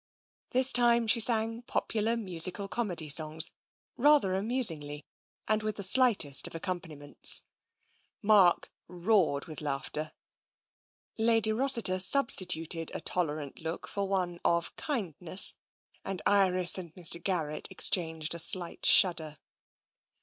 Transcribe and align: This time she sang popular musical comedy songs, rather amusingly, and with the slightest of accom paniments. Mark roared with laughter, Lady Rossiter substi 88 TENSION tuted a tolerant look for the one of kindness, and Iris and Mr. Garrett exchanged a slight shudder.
This 0.49 0.73
time 0.73 1.05
she 1.05 1.19
sang 1.19 1.61
popular 1.61 2.17
musical 2.17 2.67
comedy 2.67 3.07
songs, 3.07 3.51
rather 3.97 4.33
amusingly, 4.33 5.05
and 5.47 5.61
with 5.61 5.75
the 5.75 5.83
slightest 5.83 6.47
of 6.47 6.53
accom 6.53 6.81
paniments. 6.81 7.43
Mark 8.19 8.71
roared 8.87 9.45
with 9.45 9.61
laughter, 9.61 10.11
Lady 11.19 11.51
Rossiter 11.51 11.97
substi 11.99 12.41
88 12.47 12.47
TENSION 12.47 12.47
tuted 12.47 12.91
a 12.95 13.01
tolerant 13.01 13.59
look 13.59 13.87
for 13.87 14.01
the 14.01 14.05
one 14.05 14.39
of 14.43 14.75
kindness, 14.75 15.55
and 16.03 16.23
Iris 16.25 16.79
and 16.79 16.91
Mr. 16.95 17.23
Garrett 17.23 17.67
exchanged 17.69 18.33
a 18.33 18.39
slight 18.39 18.87
shudder. 18.87 19.37